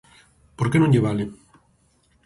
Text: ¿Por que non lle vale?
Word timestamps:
¿Por 0.57 0.67
que 0.71 0.77
non 0.79 0.91
lle 0.93 1.05
vale? 1.07 1.25